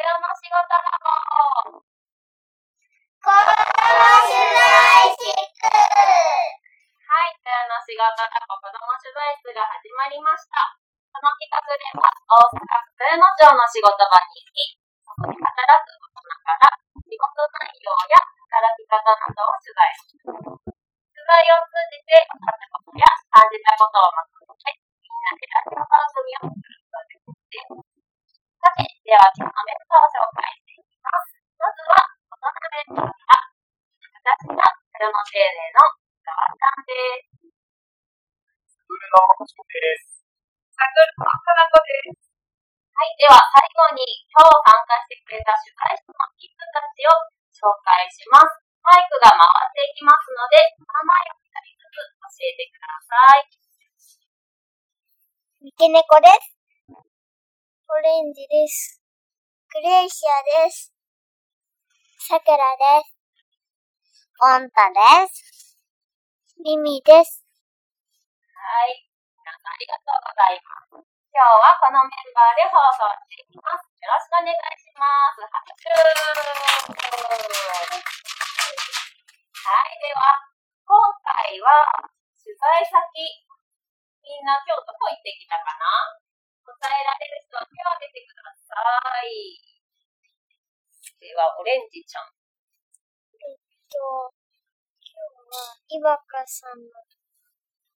[0.00, 1.12] 仕事ラボ
[3.20, 3.44] 子供
[4.24, 5.28] 取材室
[5.60, 10.56] はい、豊の仕事ラボ子供取材室が始まりました。
[11.12, 17.28] この企画では、大阪府豊野町の仕事場に行き、そこで働く大人から仕事
[17.60, 20.72] 内容や働き方などを取材します。
[21.12, 24.24] 取材を通じて分かったことや感じたことをま
[36.90, 37.38] です。
[38.82, 40.26] ブルの星です。
[40.74, 42.34] サクルのかなこです。
[42.90, 47.14] はい、では最後に今日参加してくれた取材室のキッズたちを
[47.54, 48.58] 紹介します。
[48.82, 53.46] マイクが回っていきますので、名前を一人ずつ教えてください。
[55.62, 56.58] 三毛猫です。
[56.90, 58.98] オレンジです。
[59.70, 60.90] グレイシアです。
[62.18, 63.14] さくらです。
[64.34, 65.69] ポンタです。
[66.60, 67.40] ミミです。
[68.52, 68.92] はい、
[69.32, 71.08] 皆さんありがとうございます。
[71.32, 73.88] 今日はこのメンバーで放送していきます。
[73.96, 75.40] よろしくお願いします。
[75.40, 76.04] 拍手は
[79.88, 80.36] い、では、
[80.84, 82.04] 今回は
[82.36, 83.40] 取材先、
[84.20, 86.20] みんな今日どこ行ってきたかな？
[86.60, 88.76] 答えられる人は手を挙げてくださ
[89.24, 89.56] い。
[91.24, 92.28] では、オレンジちゃん。
[92.28, 94.39] と、今日は、
[95.90, 96.86] 岩香さんの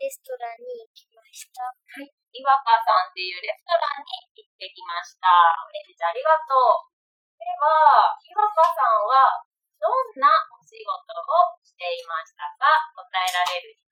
[0.00, 1.68] レストランに行きました。
[1.68, 5.28] はい、岩香さんっていうレストランに行ってきました。
[5.28, 6.88] オレンジちゃんありがとう。
[7.36, 9.44] では、岩香さんは
[9.76, 12.64] どんなお仕事をしていましたか？
[12.96, 13.84] 答えられる人。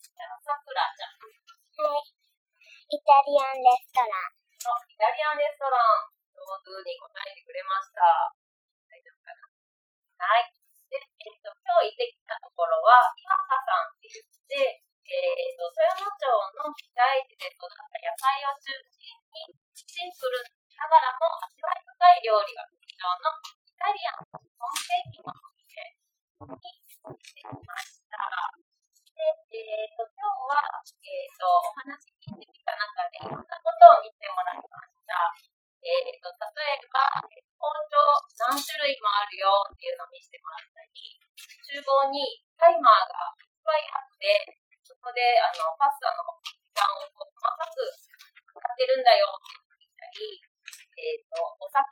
[0.00, 1.18] じゃあ、さくらちゃん。
[1.18, 2.08] はい。
[2.94, 4.38] イタリアンレストラン。
[4.64, 8.32] のイタリアンレストラン、上手に答えてくれました。
[8.88, 9.44] 大丈夫かな？
[10.24, 10.48] はい。
[11.24, 20.44] えっ、と、今日行ってきたところは、岩香さんって言って、えっ、と、豊野町の大地で育った野菜を中心に、シンプル
[20.76, 28.20] ながらも味わい深い料理が特徴のイタリアンのシフォンケーキのお店に行ってきました。
[29.16, 35.32] で、えっ、と、今日は、えっ、と、お話聞いてきた中で、いろんなことを見てもらいました。
[35.88, 37.96] えっ、と、例えば、え包丁
[38.52, 40.73] 何種類もあるよっていうのを見せてもらっ、
[41.74, 42.22] 厨房に
[42.54, 44.46] タイマーがいっぱいあって、
[44.86, 49.42] そこで、あの、パスタの時間を細かく使ってるんだよっ
[49.74, 50.38] て言ったり、
[51.02, 51.82] えっ、と、お魚、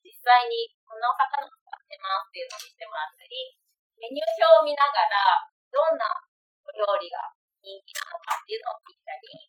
[0.00, 3.52] 実際にこんなお魚を使ってますっていうのを見せてもらったり、
[4.00, 6.08] メニュー表を見ながら、どんな
[6.64, 7.20] お料理が
[7.60, 9.44] 人気なのかっていうのを聞いたり、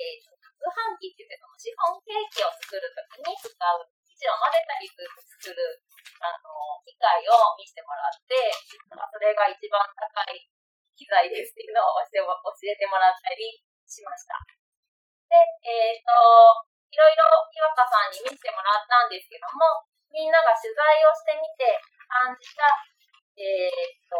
[0.00, 3.84] えーと、攪拌機って言ってそのシフォンケーキを作るときに使う
[4.16, 5.84] 生地を混ぜたりする作る
[6.24, 8.32] あの機械を見せてもらって、
[8.88, 10.48] それが一番高い
[10.96, 12.16] 機材ですっていうのを教
[12.64, 14.40] えてもらったりしました。
[15.28, 15.36] で、
[15.68, 16.16] えっ、と、
[16.88, 21.76] いろいろ岩香さんに見せてもらったんですけども、みんなが取材をしてみて
[22.08, 22.72] 感じた、
[23.36, 24.16] えっ、と、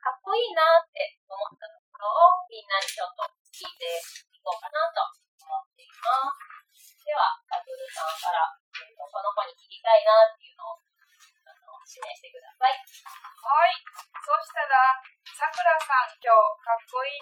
[0.00, 1.17] かっこいいなって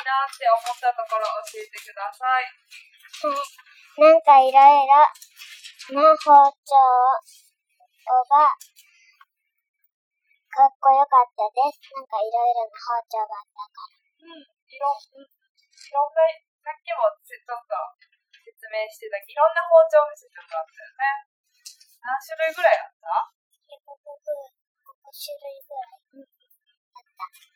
[0.07, 2.47] なって思ったところ教えてください。
[3.27, 3.43] はい。
[4.01, 5.03] なんかいろいろ
[5.99, 6.79] な包丁
[8.31, 8.55] が
[10.57, 11.83] かっこよかったです。
[11.91, 13.99] なんかいろいろな包丁があったから。
[14.25, 14.47] うん。
[14.47, 15.27] いろ、うん。
[15.27, 15.35] い
[15.93, 16.23] ろんな、
[16.65, 17.77] さっきもちょっと
[18.41, 21.29] 説明してたけど、いろんな包丁を見せてもらったよね。
[22.01, 23.35] 何種類ぐらいあった？
[23.69, 24.31] 結構5種
[25.45, 27.56] 類ぐらいあった。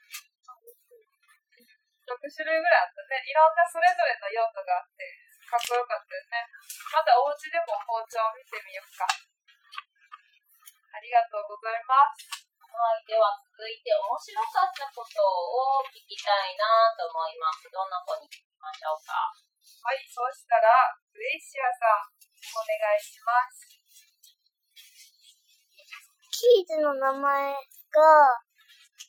[2.11, 3.23] ?6 種類ぐらいあったね。
[3.23, 5.07] いろんなそれぞれの用途があって、
[5.47, 6.43] かっこよかったよね。
[6.91, 9.07] またお家でも包丁を見てみようか。
[9.07, 12.51] ありがとうございます。
[12.71, 17.67] はい、では続いて面白かったことを聞きたいなと思います。
[17.71, 19.31] どんな子に聞きましょうか？
[19.83, 23.69] はい、そうしたら、グレイシアさん、お願いします。
[26.31, 27.59] チーズの名前が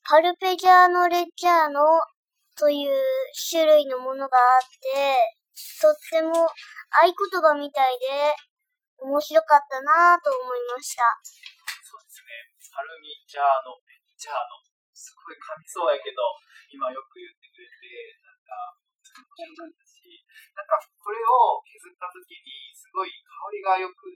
[0.03, 1.85] パルペジャーノ・レッジャーノ
[2.61, 2.93] という
[3.33, 5.17] 種類のものがあって、
[5.81, 6.45] とっても
[6.93, 8.37] 合言葉みたいで
[9.01, 11.01] 面白かったなぁと思いました。
[11.81, 12.53] そうですね。
[12.69, 14.61] パルミジャーノ、ペッチャーノ。
[14.93, 16.21] すごい噛みそうやけど、
[16.69, 18.77] 今よく言ってくれて、なんか、
[19.09, 20.21] 面白かったし、
[20.53, 24.10] なんかこれを削った時にすごい香りがよく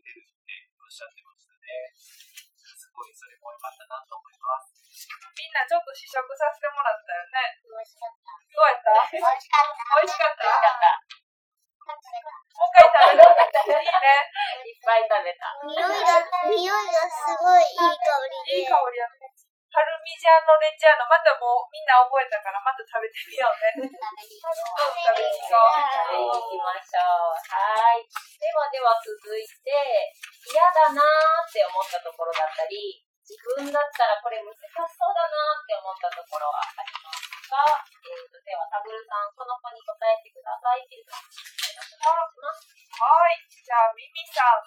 [13.16, 14.32] べたいいね。
[14.64, 15.52] いっぱい食べた。
[15.68, 18.64] 匂いが、匂いがすごいいい香りで。
[18.64, 19.32] いい香りやね。
[19.76, 23.92] パルミジャーノレッジャーノ、またもうみんな覚えたからまた食べてみようね。
[23.92, 27.04] 食べに行こ食べに行こ食べに行きましょ
[27.36, 27.36] う。
[27.36, 28.08] はい。
[28.08, 30.16] ではでは続いて、
[30.48, 34.64] 嫌だなーって思ったところだったり、自分だったらこれ難し
[34.96, 37.60] そうだなーって思ったところはありますか？
[38.00, 41.28] えーと、では、タグルさん、この子に答えてくださいっていうのをお
[41.76, 42.85] 願いします。
[42.96, 43.04] は
[43.34, 43.44] い。
[43.52, 44.64] じゃあ、ミミさん、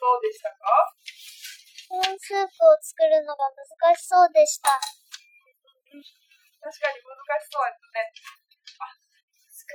[0.00, 0.88] どうでしたか？
[1.88, 4.70] コーンスープを作るのが難しそうでした。
[4.72, 4.84] 確
[6.80, 8.12] かに難しそうやったね。
[8.12, 8.20] 難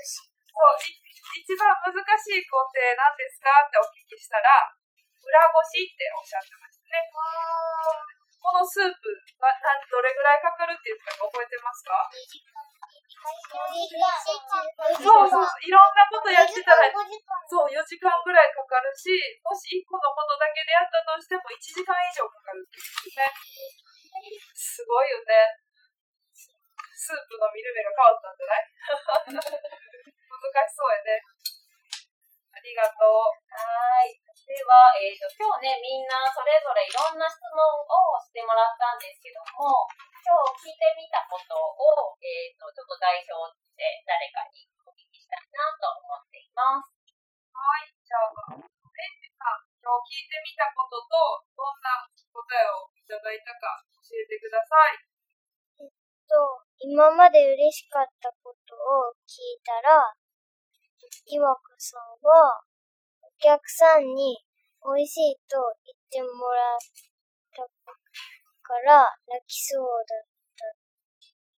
[0.06, 0.30] しい。
[0.30, 0.94] そう、い
[1.42, 3.50] 一番難しい工程なんですか？
[3.66, 4.70] ってお聞きしたら、
[5.26, 7.10] 裏ごしっておっしゃってましたね。
[8.42, 8.98] このスープ
[9.42, 11.98] はなんどれぐらいかかるって言ったか覚えてますか？
[15.00, 16.92] そうそう、いろんなことやってたら、
[17.48, 19.10] そう、4時間ぐらいかかるし、
[19.44, 23.32] もし1個のことだけでやったとしても1時間以上かかるっていうね。
[24.54, 25.56] すごいよね。
[26.36, 29.44] スープの見る目が変わったんじゃない？
[30.44, 31.24] 難しそうやね。
[32.64, 33.28] ありがとう。
[33.52, 34.16] はい。
[34.48, 39.84] では、えっ、と、今日ね、みんなそれぞれいろんな質問をしてもらったんですけども、
[40.24, 40.32] 今
[40.64, 46.88] 日聞いてみたことを、えっ、と、ちょっと代表して誰かにお聞きしたいなと思っています。
[47.52, 55.04] はい、じゃあ、レンジさん、今日聞いてみたことと、どんな答えをいただいたか教えてください。
[55.84, 60.16] と、今まで嬉しかったことを聞いたら、
[61.26, 62.64] 岩子さんは、
[63.22, 64.44] お客さんに
[64.84, 66.80] 美味しいと言ってもらっ
[67.56, 67.64] た
[68.64, 70.68] から泣きそうだった。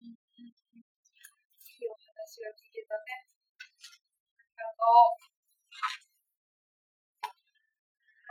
[0.04, 3.28] いいお話が聞けたね。
[4.40, 5.24] ありがとう。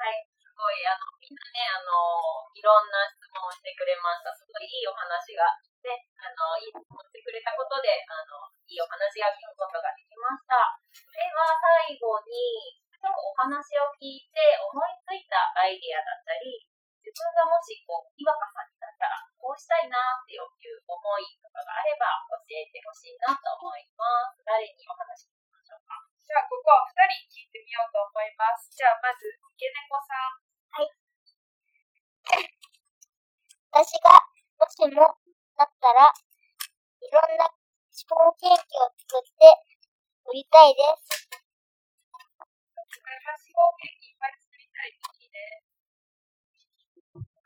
[0.03, 0.29] はい。
[0.37, 4.33] すごい、あの、みんなね、あの、いろんな質問をしてくれました。
[4.35, 5.49] すごいいいお話が、
[5.85, 11.02] ね、あの、いい質問してくれたことで、あの、いいお話が聞くことができました。
[11.23, 11.55] では、
[11.87, 16.67] 最後に、今日お話を聞いて思いついたアイディアだったり、
[16.99, 20.51] 自分がもし、こう、岩香さんになったら、こうしたいなっていう
[20.83, 24.43] 思いとかがあれば、教えてほしいなと思います。
[24.43, 25.95] 誰にお話ししましょうか。
[26.27, 28.67] じゃあ、ここは2人聞いてみようと思います。
[28.75, 30.43] じゃあ、まず、池猫さん。
[33.71, 34.11] 私が
[34.59, 35.07] もしも
[35.55, 36.11] だったら、
[36.99, 37.47] いろんな
[37.95, 39.72] シフォンケーキを作って
[40.32, 41.29] 売りたいです。
[41.29, 41.37] は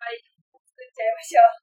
[0.07, 0.39] い、作
[0.79, 1.59] っちゃいましょう。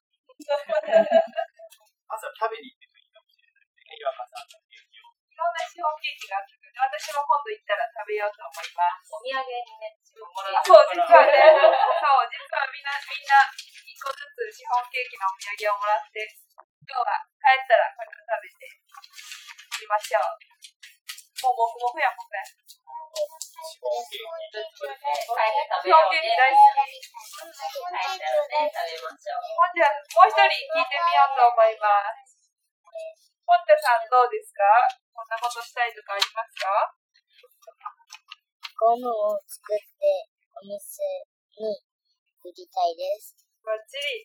[2.12, 4.04] まずは食べに行ってもいいかもしれないね。
[4.04, 5.16] 岩川さんのケーキを。
[5.16, 9.08] いろんなシフォンケーキがあったけど、私も今度行ったら食べようと思います。
[9.16, 11.56] お土産にね、自分もらそう、実はね、そ
[12.20, 13.48] う、実はみんな、みんな、
[13.88, 16.20] 一個ずつシフォンケーキのお土産をもらって、
[16.84, 18.68] 今日は帰ったらこれを食べて
[19.80, 20.83] みましょう。
[21.44, 22.40] もうもふもふやもんね。
[22.48, 24.64] シフォンケーキ。
[26.40, 27.04] 大好き。
[27.04, 27.52] ほん
[29.76, 30.88] じゃ、もう一人聞い。
[30.88, 31.76] てみようと思い。
[31.84, 31.92] ま
[32.24, 32.40] す。
[33.44, 34.64] ポンテさんどうですか
[35.12, 35.92] こんなことしたい。
[35.92, 36.96] とかありますか
[38.80, 41.04] ゴムを作ってお店
[41.60, 41.76] に
[42.40, 42.96] 売りたい。
[42.96, 43.36] です。
[43.68, 44.24] バッチリ。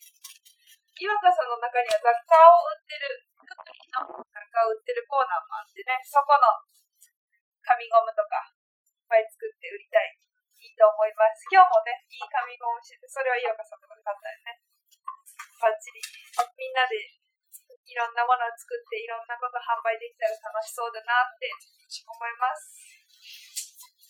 [1.03, 6.47] 岩田さんの中には雑貨を売ってる、クッキーの雑貨を売ってるコーナーもあってね、そこの
[7.69, 10.17] 紙ゴムとかいっぱい作って売りたい。
[10.59, 11.45] いいと思います。
[11.53, 14.59] 今日もね、いい紙ゴムしてて、それは岩田さんとこで買ったよね。
[15.61, 16.01] バッチリ。
[16.57, 21.53] みんなでいろんなものを作っていろんなこと販売できたら楽しそうだなって
[22.09, 22.89] 思います。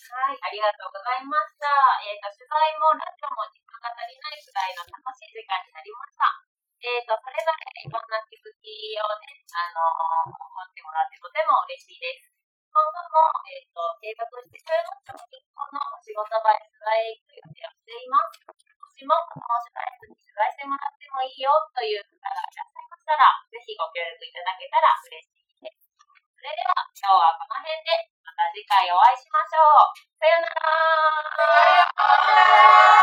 [0.09, 1.69] はい、ありがとうございました。
[2.01, 6.33] えっ、と、取材もラジオも時間が足りないくらいの楽しい時間になりました。
[6.81, 12.38] えっ、と、それぞれいろんな気づきをね、あのー、持ってもらってとても嬉しいです。
[12.69, 18.45] 今後も、えっ、と、計画してくれる小銀行のお仕事場へ取材行く予定をしています。
[18.45, 25.89] もしも、この取材室に取材してもらってもいいよという方がいらっしゃいましたら、ぜひご協力いただけたら嬉しいです。
[25.97, 27.91] それでは、今日はこの辺で、
[28.23, 29.97] また次回お会いしましょう。
[30.21, 30.61] さよなら。
[30.61, 32.98] さようなら